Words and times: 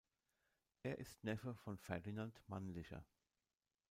Er 0.81 0.97
ist 0.97 1.23
Neffe 1.23 1.53
von 1.53 1.77
Ferdinand 1.77 2.41
Mannlicher. 2.47 3.05